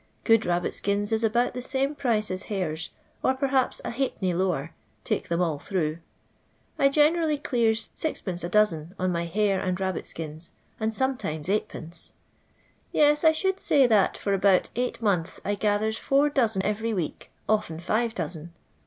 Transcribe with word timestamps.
Good 0.23 0.47
rabbit 0.47 0.71
akina 0.73 1.11
is 1.13 1.23
about 1.23 1.53
the 1.53 1.61
same 1.61 1.93
price 1.93 2.31
as 2.31 2.45
hares, 2.49 2.89
or 3.23 3.35
periups 3.35 3.79
a 3.85 3.91
halfpenny 3.91 4.33
lower, 4.33 4.73
take 5.03 5.27
them 5.29 5.43
all 5.43 5.59
through. 5.59 5.99
I 6.79 6.89
generally 6.89 7.37
clears 7.37 7.87
Gd. 7.89 8.43
a 8.43 8.49
dozen 8.49 8.95
on 8.97 9.11
my 9.11 9.25
hare 9.25 9.59
and 9.59 9.79
rabbit 9.79 10.07
skins, 10.07 10.53
and 10.79 10.91
sometimes 10.91 11.49
8r/. 11.49 12.13
Yes, 12.91 13.23
I 13.23 13.31
should 13.31 13.59
say 13.59 13.85
that 13.85 14.17
for 14.17 14.33
about 14.33 14.69
eight 14.75 15.03
months 15.03 15.39
I 15.45 15.53
gathers 15.53 15.99
four 15.99 16.29
dozen 16.31 16.63
every 16.65 16.95
week, 16.95 17.29
often 17.47 17.79
five 17.79 18.15
dozen. 18.15 18.53